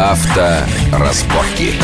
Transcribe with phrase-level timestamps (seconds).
[0.00, 1.74] Авторазборки.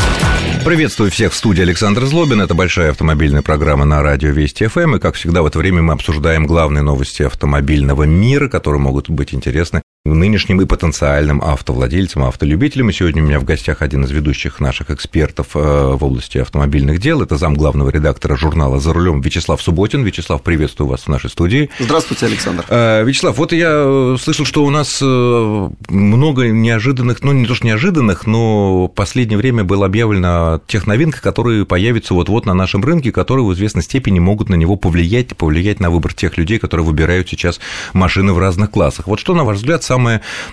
[0.65, 2.41] Приветствую всех в студии Александр Злобин.
[2.41, 4.95] Это большая автомобильная программа на радио Вести ФМ.
[4.95, 9.35] И, как всегда, в это время мы обсуждаем главные новости автомобильного мира, которые могут быть
[9.35, 9.83] интересны
[10.13, 12.89] нынешним и потенциальным автовладельцам, автолюбителям.
[12.89, 16.99] И сегодня у меня в гостях один из ведущих наших экспертов э, в области автомобильных
[16.99, 17.21] дел.
[17.21, 20.03] Это зам главного редактора журнала «За рулем» Вячеслав Субботин.
[20.03, 21.69] Вячеслав, приветствую вас в нашей студии.
[21.79, 22.65] Здравствуйте, Александр.
[22.69, 27.65] Э, Вячеслав, вот я э, слышал, что у нас много неожиданных, ну, не то что
[27.65, 32.83] неожиданных, но в последнее время было объявлено о тех новинках, которые появятся вот-вот на нашем
[32.83, 36.85] рынке, которые в известной степени могут на него повлиять, повлиять на выбор тех людей, которые
[36.85, 37.59] выбирают сейчас
[37.93, 39.07] машины в разных классах.
[39.07, 39.96] Вот что, на ваш взгляд, самое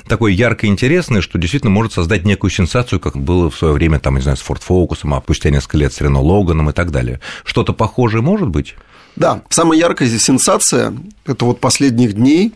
[0.07, 3.99] такое яркое и интересное, что действительно может создать некую сенсацию, как было в свое время,
[4.01, 6.91] там, не знаю, с Ford Focus, а спустя несколько лет с Renault Logan и так
[6.91, 7.21] далее.
[7.45, 8.75] Что-то похожее может быть?
[9.17, 10.95] Да, самая яркая сенсация–
[11.27, 12.53] это вот последних дней,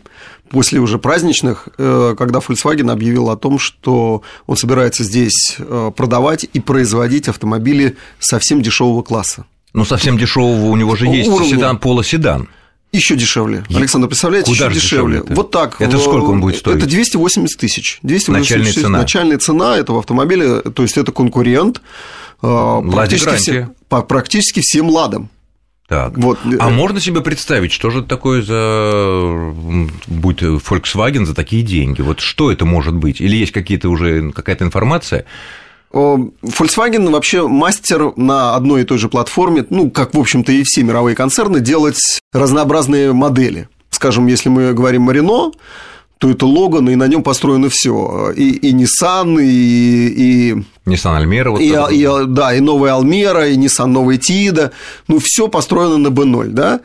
[0.49, 6.45] после уже праздничных, э, когда Volkswagen объявил о том, что он собирается здесь э, продавать
[6.51, 9.45] и производить автомобили совсем дешевого класса.
[9.73, 11.49] Ну, совсем дешевого у него же есть Уровня...
[11.49, 12.49] седан, полоседан.
[12.91, 13.63] Еще дешевле.
[13.73, 15.17] Александр, представляете, Куда еще дешевле.
[15.19, 15.79] дешевле вот так.
[15.79, 16.77] Это сколько он будет стоить?
[16.77, 17.99] Это 280 тысяч.
[18.01, 18.81] 280 начальная тысяч.
[18.81, 18.97] цена.
[18.99, 21.81] Начальная цена этого автомобиля, то есть это конкурент
[22.41, 25.29] э, практически, все, практически всем ладам.
[25.87, 26.17] Так.
[26.17, 26.39] Вот.
[26.59, 29.53] А можно себе представить, что же такое за
[30.07, 32.01] будет Volkswagen за такие деньги?
[32.01, 33.21] Вот что это может быть?
[33.21, 35.25] Или есть какие-то уже какая-то информация?
[35.91, 40.83] Volkswagen вообще мастер на одной и той же платформе, ну, как, в общем-то, и все
[40.83, 43.67] мировые концерны, делать разнообразные модели.
[43.89, 45.53] Скажем, если мы говорим о Renault,
[46.19, 48.31] то это Логан, и на нем построено все.
[48.35, 50.53] И, и Nissan, и, и
[50.85, 51.49] Nissan Almera.
[51.49, 54.73] Вот и, и, да, и новая Almera, и Nissan новая Тида.
[55.07, 56.81] Ну, все построено на B0, да,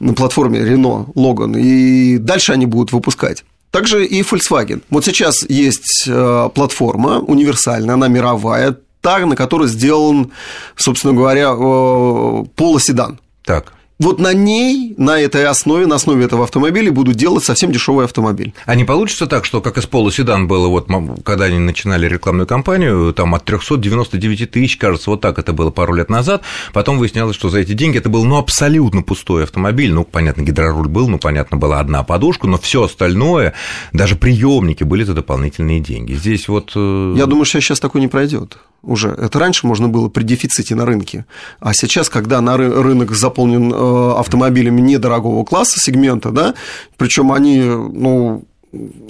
[0.00, 1.60] на платформе Renault Logan.
[1.60, 3.44] И дальше они будут выпускать.
[3.70, 4.82] Также и Volkswagen.
[4.90, 10.32] Вот сейчас есть э, платформа универсальная, она мировая, та, на которой сделан,
[10.76, 13.20] собственно говоря, э, полоседан.
[13.44, 18.04] Так вот на ней, на этой основе, на основе этого автомобиля будут делать совсем дешевый
[18.04, 18.54] автомобиль.
[18.64, 20.88] А не получится так, что как из полуседан было, вот
[21.24, 25.94] когда они начинали рекламную кампанию, там от 399 тысяч, кажется, вот так это было пару
[25.94, 26.42] лет назад,
[26.72, 30.88] потом выяснялось, что за эти деньги это был ну, абсолютно пустой автомобиль, ну, понятно, гидроруль
[30.88, 33.54] был, ну, понятно, была одна подушка, но все остальное,
[33.92, 36.14] даже приемники были за дополнительные деньги.
[36.14, 36.72] Здесь вот...
[36.76, 39.08] Э, Я думаю, что сейчас такой не пройдет уже.
[39.10, 41.26] Это раньше можно было при дефиците на рынке.
[41.60, 46.54] А сейчас, когда на рынок заполнен э, автомобилями недорогого класса, сегмента, да,
[46.96, 48.44] причем они, ну,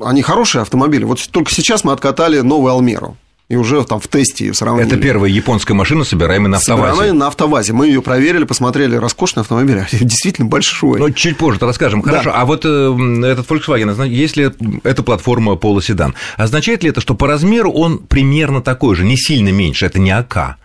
[0.00, 1.04] они хорошие автомобили.
[1.04, 3.16] Вот только сейчас мы откатали новую Алмеру
[3.48, 4.86] и уже там в тесте сравнили.
[4.86, 6.90] Это первая японская машина, собираемая на автовазе.
[6.90, 7.72] Собираемая на автовазе.
[7.72, 10.98] Мы ее проверили, посмотрели, роскошный автомобиль, действительно большой.
[10.98, 12.02] Ну, чуть позже расскажем.
[12.02, 12.36] Хорошо, да.
[12.36, 14.52] а вот э, этот Volkswagen, если
[14.84, 19.48] это платформа полоседан, означает ли это, что по размеру он примерно такой же, не сильно
[19.48, 20.58] меньше, это не АК?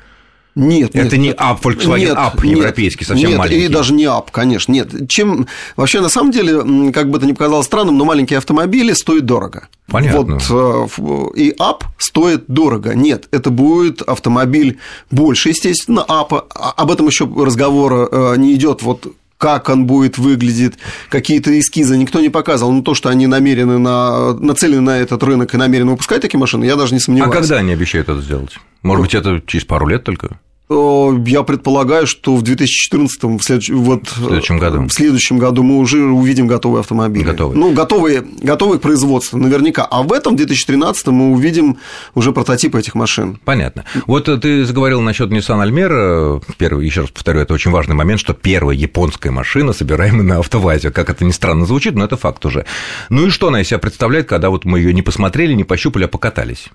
[0.56, 3.66] Нет, это нет, не ап, Volkswagen нет, ап европейский, совсем нет, маленький.
[3.66, 4.72] И даже не ап, конечно.
[4.72, 5.10] Нет.
[5.10, 9.26] Чем вообще на самом деле, как бы это ни показалось странным, но маленькие автомобили стоят
[9.26, 9.68] дорого.
[9.88, 10.38] Понятно.
[10.48, 12.94] Вот э, и ап стоит дорого.
[12.94, 14.78] Нет, это будет автомобиль
[15.10, 16.46] больше, естественно, апа.
[16.54, 18.84] А, об этом еще разговор э, не идет.
[18.84, 19.08] Вот
[19.44, 20.76] как он будет выглядеть,
[21.10, 22.72] какие-то эскизы никто не показывал.
[22.72, 26.64] Но то, что они намерены на, нацелены на этот рынок и намерены выпускать такие машины,
[26.64, 27.36] я даже не сомневаюсь.
[27.36, 28.58] А когда они обещают это сделать?
[28.84, 30.40] Может быть, это через пару лет только?
[30.70, 33.70] Я предполагаю, что в 2014 в, следующ...
[33.70, 34.88] вот, в следующем году.
[34.88, 37.26] В следующем году мы уже увидим готовые автомобили.
[37.26, 37.60] Готовые.
[37.60, 39.84] Ну, готовые, готовые к производству, наверняка.
[39.84, 41.78] А в этом 2013 мы увидим
[42.16, 43.40] уже прототипы этих машин.
[43.44, 43.84] Понятно.
[44.08, 46.42] Вот ты заговорил насчет Nissan Almera.
[46.58, 50.92] Первый, еще раз повторю, это очень важный момент, что первая японская машина, собираемая на автовазе.
[50.92, 52.66] Как это ни странно звучит, но это факт уже.
[53.10, 56.06] Ну и что она из себя представляет, когда вот мы ее не посмотрели, не пощупали,
[56.06, 56.70] а покатались?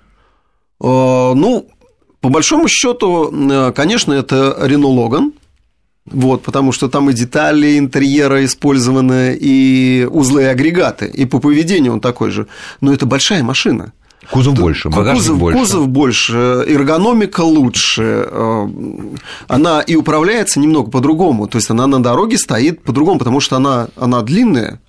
[0.79, 1.69] Ну,
[2.21, 5.31] по большому счету, э, конечно, это Renault Logan,
[6.05, 11.93] вот, потому что там и детали интерьера использованы, и узлы и агрегаты, и по поведению
[11.93, 12.47] он такой же.
[12.81, 13.93] Но это большая машина.
[14.31, 15.59] Кузов больше, багажник кузов, больше.
[15.59, 18.67] Кузов больше, эргономика лучше, э,
[19.47, 23.87] она и управляется немного по-другому, то есть она на дороге стоит по-другому, потому что она,
[23.95, 24.79] она длинная,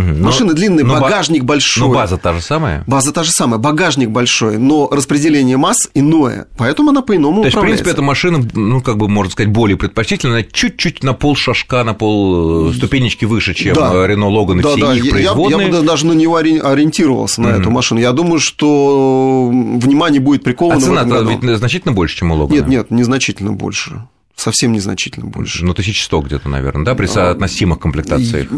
[0.00, 0.24] Угу.
[0.24, 1.88] Машина длинная, но багажник большой.
[1.88, 2.84] Но база та же самая?
[2.86, 7.56] База та же самая, багажник большой, но распределение масс иное, поэтому она по-иному То есть,
[7.56, 11.36] в принципе, эта машина, ну, как бы, можно сказать, более предпочтительна, она чуть-чуть на пол
[11.36, 13.92] шажка, на пол э, ступенечки выше, чем да.
[13.92, 14.94] Renault Logan и да, все да.
[14.94, 15.58] их я, производные.
[15.58, 17.60] Я, я бы даже на него ориентировался, на угу.
[17.60, 18.00] эту машину.
[18.00, 22.52] Я думаю, что внимание будет приковано А цена ведь значительно больше, чем у Logan?
[22.52, 24.02] Нет, нет, незначительно больше
[24.40, 25.64] совсем незначительно больше.
[25.64, 28.48] Ну, 1100 где-то, наверное, да, при соотносимых комплектациях?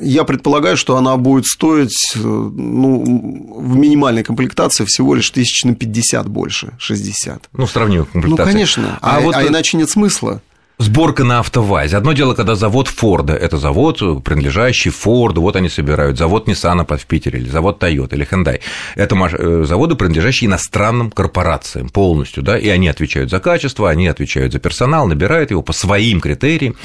[0.00, 6.28] Я предполагаю, что она будет стоить ну, в минимальной комплектации всего лишь тысяч на 50
[6.28, 7.48] больше, 60.
[7.52, 8.46] Ну, сравнимых комплектациях.
[8.46, 9.34] Ну, конечно, а, а, вот...
[9.34, 10.42] а иначе нет смысла.
[10.78, 11.96] Сборка на автовазе.
[11.96, 17.06] Одно дело, когда завод Форда, это завод, принадлежащий Форду, вот они собирают, завод Nissan в
[17.06, 18.60] Питере, или завод Toyota, или Hyundai.
[18.94, 24.52] Это э, заводы, принадлежащие иностранным корпорациям полностью, да, и они отвечают за качество, они отвечают
[24.52, 26.76] за персонал, набирают его по своим критериям.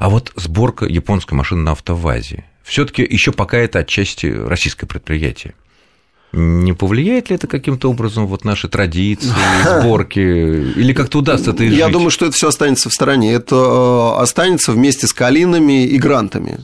[0.00, 5.54] А вот сборка японской машины на автовазе, все таки еще пока это отчасти российское предприятие.
[6.32, 9.32] Не повлияет ли это каким-то образом вот наши традиции,
[9.80, 10.18] сборки?
[10.18, 11.78] Или как-то удастся это изжить?
[11.78, 13.32] Я думаю, что это все останется в стороне.
[13.32, 16.58] Это э, останется вместе с калинами и грантами.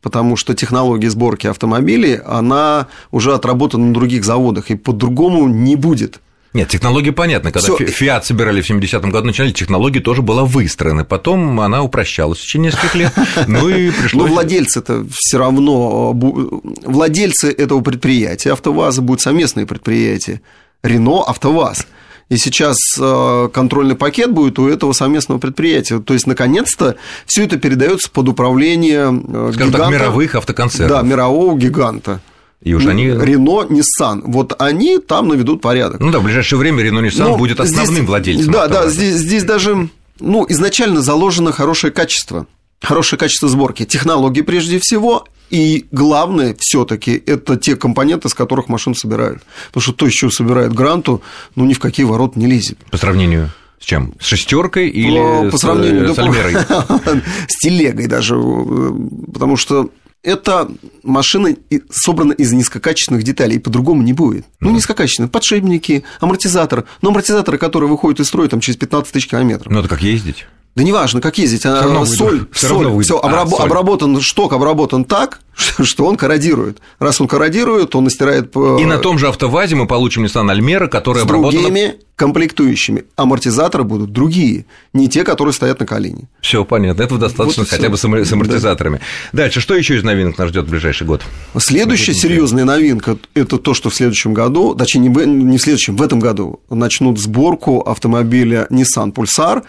[0.00, 6.20] Потому что технология сборки автомобилей, она уже отработана на других заводах, и по-другому не будет.
[6.54, 7.50] Нет, технология понятна.
[7.50, 7.84] Когда Всё...
[7.86, 11.04] Fiat собирали в 70-м году, начали, технология тоже была выстроена.
[11.04, 13.12] Потом она упрощалась в течение нескольких лет.
[13.46, 14.28] Ну и пришлось...
[14.28, 16.12] Но владельцы-то все равно...
[16.12, 20.42] Владельцы этого предприятия, АвтоВАЗа будут совместные предприятия.
[20.82, 21.86] Рено, АвтоВАЗ.
[22.28, 26.00] И сейчас э, контрольный пакет будет у этого совместного предприятия.
[26.00, 26.96] То есть, наконец-то,
[27.26, 30.90] все это передается под управление э, Скажем гиганта, так, мировых автоконцернов.
[30.90, 32.20] Да, мирового гиганта.
[32.62, 33.06] И уж они...
[33.06, 34.22] Рено, Nissan.
[34.24, 36.00] Вот они там наведут порядок.
[36.00, 38.52] Ну да, в ближайшее время Рено, Nissan Но будет основным здесь, владельцем.
[38.52, 39.88] Да, да, здесь, здесь даже
[40.20, 42.46] ну, изначально заложено хорошее качество.
[42.80, 43.84] Хорошее качество сборки.
[43.84, 49.42] Технологии прежде всего, и главное, все-таки это те компоненты, из которых машину собирают.
[49.68, 51.22] Потому что то, из чего собирают гранту,
[51.56, 52.78] ну ни в какие ворота не лезет.
[52.90, 53.50] По сравнению
[53.82, 54.14] с чем?
[54.20, 56.54] С шестеркой или по, по сравнению, с, да, с Альмерой?
[57.48, 58.36] С телегой даже.
[58.36, 58.92] Э,
[59.32, 59.90] потому что
[60.22, 60.68] эта
[61.02, 61.56] машина
[61.90, 64.46] собрана из низкокачественных деталей, и по-другому не будет.
[64.60, 66.84] Ну, низкокачественные подшипники, амортизатор.
[67.00, 69.72] Но амортизаторы, которые выходят из строя там, через 15 тысяч километров.
[69.72, 70.46] Ну, это как ездить?
[70.74, 73.66] Да неважно, как ездить, она, равно соль, все соль, равно все, а, обраб, соль.
[73.66, 75.40] обработан, шток обработан так,
[75.82, 76.78] что он корродирует.
[76.98, 78.56] Раз он корродирует, он стирает...
[78.56, 81.62] И на том же автовазе мы получим Nissan Almera, которая с обработана...
[81.62, 83.02] другими комплектующими.
[83.16, 86.28] Амортизаторы будут другие, не те, которые стоят на колени.
[86.40, 89.00] Все понятно, этого достаточно вот хотя бы с амортизаторами.
[89.32, 89.42] Да.
[89.42, 91.22] Дальше, что еще из новинок нас ждет в ближайший год?
[91.58, 96.20] Следующая серьезная новинка– это то, что в следующем году, точнее, не в следующем, в этом
[96.20, 99.64] году начнут сборку автомобиля Nissan Pulsar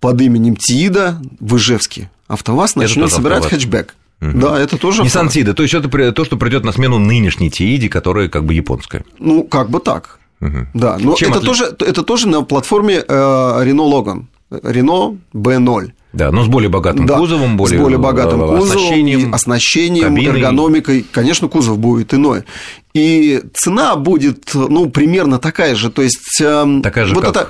[0.00, 2.10] под именем Тида в Ижевске.
[2.26, 3.52] АвтоВАЗ начнет собирать АвтоВАЗ.
[3.52, 3.94] хэтчбэк.
[4.20, 4.38] Угу.
[4.40, 5.02] Да, это тоже.
[5.02, 8.52] Nissan Тида, то есть это то, что придет на смену нынешней Тииде, которая как бы
[8.52, 9.04] японская.
[9.20, 10.18] Ну, как бы так.
[10.44, 10.66] Угу.
[10.74, 11.46] Да, но Чем это, отли...
[11.46, 15.92] тоже, это тоже на платформе э, Renault Logan, Renault B0.
[16.12, 20.14] Да, но с более богатым да, кузовом, более, с более богатым э, кузовом, оснащением, оснащением
[20.14, 20.36] кабиной.
[20.36, 21.06] эргономикой.
[21.10, 22.44] Конечно, кузов будет иной.
[22.92, 25.90] И цена будет, ну, примерно такая же.
[25.90, 27.30] То есть, эм, такая же вот, как?
[27.34, 27.48] Это,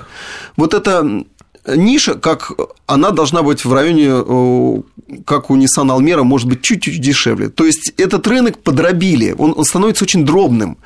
[0.57, 1.25] вот это
[1.67, 2.53] ниша, как
[2.87, 4.83] она должна быть в районе, э,
[5.25, 7.49] как у Nissan Almera, может быть, чуть-чуть дешевле.
[7.49, 10.77] То есть, этот рынок подробили, он, он становится очень дробным.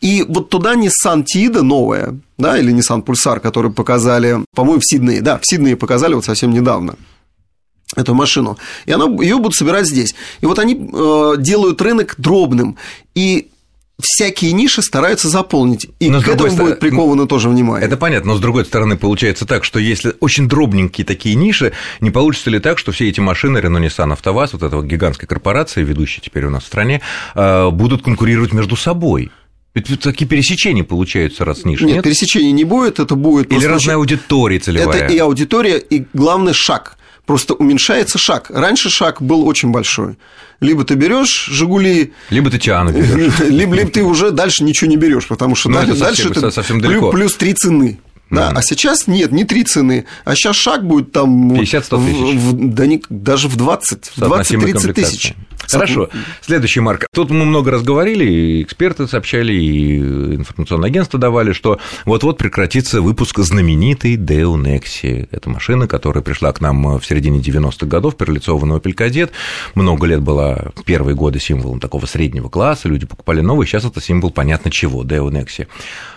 [0.00, 5.20] И вот туда Nissan Tiida новая, да, или Nissan Pulsar, который показали, по-моему, в Сиднее,
[5.20, 6.94] да, в Сиднее показали вот совсем недавно
[7.96, 8.58] эту машину.
[8.86, 10.14] И она, ее будут собирать здесь.
[10.40, 12.76] И вот они э, делают рынок дробным.
[13.14, 13.48] И
[14.00, 15.88] всякие ниши стараются заполнить.
[15.98, 17.86] И но к этому стороны, будет приковано тоже внимание.
[17.86, 22.10] Это понятно, но с другой стороны получается так, что если очень дробненькие такие ниши, не
[22.10, 26.20] получится ли так, что все эти машины Renault, Nissan, АвтоВАЗ, вот эта гигантская корпорация, ведущая
[26.20, 27.00] теперь у нас в стране,
[27.34, 29.30] э, будут конкурировать между собой?
[29.74, 31.84] Ведь такие пересечения получаются раз ниже.
[31.84, 32.04] Нет, нет?
[32.04, 33.52] пересечений не будет, это будет...
[33.52, 34.96] Или разная аудитория целевая.
[34.96, 36.97] Это и аудитория, и главный шаг.
[37.28, 38.46] Просто уменьшается шаг.
[38.48, 40.16] Раньше шаг был очень большой.
[40.60, 43.38] Либо ты берешь Жигули, либо ты Тиану берешь.
[43.50, 47.10] Либо, либо ты уже дальше ничего не берешь, потому что ну, дальше, дальше совсем, далеко.
[47.10, 47.98] плюс три цены.
[48.30, 48.56] Да, mm-hmm.
[48.56, 52.34] а сейчас нет, не три цены, а сейчас шаг будет там 50-100 тысяч.
[52.34, 55.34] В, в, да не, даже в 20, в 20-30 тысяч.
[55.70, 56.08] Хорошо.
[56.40, 57.06] Следующий, Марк.
[57.12, 59.98] Тут мы много раз говорили, и эксперты сообщали, и
[60.34, 65.28] информационное агентство давали, что вот-вот прекратится выпуск знаменитой Deo Nexi.
[65.30, 69.30] Это машина, которая пришла к нам в середине 90-х годов, перелицованный Opel Kadett.
[69.74, 74.30] Много лет была первые годы символом такого среднего класса, люди покупали новый, сейчас это символ
[74.30, 75.66] понятно чего, Deo Nexi.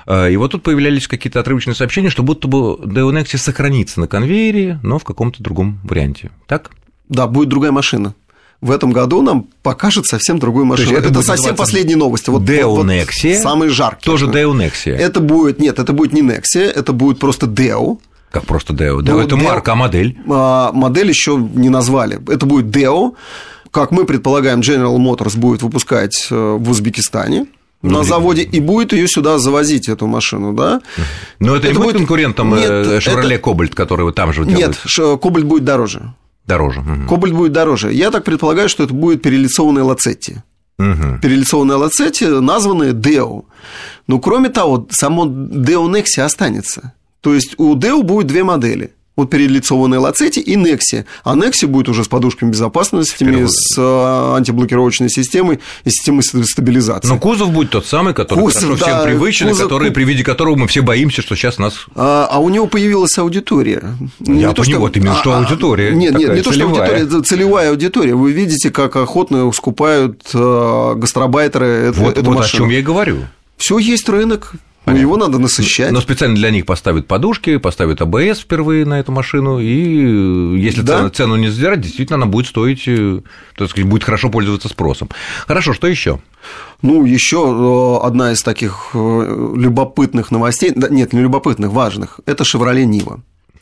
[0.05, 4.07] А, и вот тут появлялись какие-то отрывочные сообщения, что будто бы Deo Nexi сохранится на
[4.07, 6.31] конвейере, но в каком-то другом варианте.
[6.47, 6.71] Так?
[7.09, 8.15] Да, будет другая машина
[8.61, 10.95] в этом году нам покажет совсем другую машину.
[10.95, 12.29] это, это совсем последние новости.
[12.29, 13.39] Вот, Deo вот, Nexia.
[13.39, 14.05] Самый жаркий.
[14.05, 14.95] Тоже Deo Nexia.
[14.95, 17.99] Это будет, нет, это будет не Nexia, это будет просто Deo.
[18.29, 18.99] Как просто Deo?
[18.99, 20.17] Deo ну, это Deo, марка, а модель?
[20.29, 22.19] А, модель еще не назвали.
[22.31, 23.15] Это будет Deo.
[23.71, 27.47] Как мы предполагаем, General Motors будет выпускать э, в Узбекистане.
[27.81, 30.81] на ну, заводе и будет ее сюда завозить, эту машину, да.
[31.39, 34.77] Но это, это не будет конкурентом Chevrolet Cobalt, который вот там же делают?
[34.85, 36.13] Нет, Cobalt будет дороже.
[36.51, 36.83] Дороже.
[37.07, 37.93] Кобальт будет дороже.
[37.93, 40.37] Я так предполагаю, что это будет перелицованный лацетти.
[40.79, 41.19] Угу.
[41.21, 43.43] Перелицованные лацетти, названные Део.
[44.07, 46.93] Но кроме того, само Део Некси останется.
[47.21, 48.91] То есть у Део будет две модели–
[49.21, 51.05] вот перелицованной Лацети и Некси.
[51.23, 57.07] А Некси будет уже с подушками безопасности, с э, антиблокировочной системой и системой стабилизации.
[57.07, 60.23] Но кузов будет тот самый, который кузов, хорошо да, всем привычный, кузов, который, при виде
[60.23, 61.85] которого мы все боимся, что сейчас нас...
[61.95, 63.95] А, а у него появилась аудитория.
[64.19, 64.79] Не Я то, что...
[64.79, 65.91] вот именно, что а, аудитория.
[65.91, 68.15] Нет, нет, не то, что аудитория, это целевая аудитория.
[68.15, 72.63] Вы видите, как охотно скупают э, гастробайтеры вот, эту вот машину.
[72.63, 73.19] о чем я и говорю.
[73.57, 74.53] Все есть рынок,
[74.85, 75.91] ну, его надо насыщать.
[75.91, 80.97] Но специально для них поставят подушки, поставят АБС впервые на эту машину, и если да?
[80.97, 83.21] цену, цену не задирать, действительно она будет стоить, э,
[83.55, 85.09] так сказать, будет хорошо пользоваться спросом.
[85.47, 86.19] Хорошо, что еще?
[86.81, 92.85] Ну, еще э, одна из таких э, любопытных новостей, нет, не любопытных, важных, это Chevrolet
[92.85, 93.19] Niva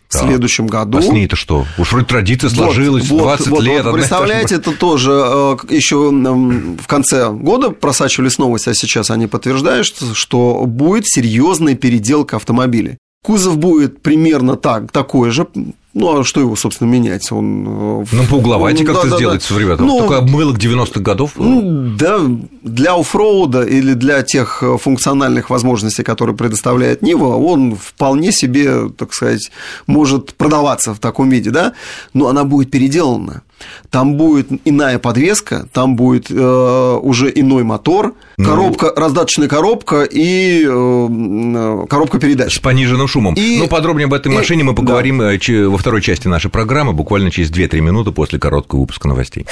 [0.09, 0.97] в следующем году.
[0.97, 1.65] А с ней-то что?
[1.77, 3.85] Уж вроде традиция сложилась, вот, 20 вот, лет.
[3.85, 9.87] Вот, представляете, это тоже э, еще в конце года просачивались новости, а сейчас они подтверждают,
[10.13, 12.97] что будет серьезная переделка автомобилей.
[13.23, 15.47] Кузов будет примерно так, такой же,
[15.95, 17.31] ну, а что его, собственно, менять?
[17.31, 18.03] Он...
[18.03, 19.59] Э, ну, поугловайте как-то да, сделается, да.
[19.59, 19.83] ребята.
[19.83, 21.31] Ну, Такой обмылок 90-х годов.
[21.35, 22.21] Ну, да,
[22.61, 29.13] для оффроуда или для тех э, функциональных возможностей, которые предоставляет Нива, он вполне себе, так
[29.13, 29.51] сказать,
[29.87, 31.73] может продаваться в таком виде, да,
[32.13, 33.41] но она будет переделана
[33.89, 40.63] там будет иная подвеска, там будет э, уже иной мотор, ну, коробка, раздаточная коробка и
[40.65, 42.55] э, коробка передач.
[42.55, 43.33] С пониженным шумом.
[43.35, 45.33] И, ну, подробнее об этой и, машине мы поговорим да.
[45.33, 49.45] Э, во второй части нашей программы, буквально через 2-3 минуты после короткого выпуска новостей.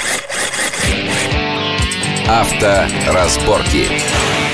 [2.26, 3.08] Авторазборки.
[3.12, 4.47] разборки.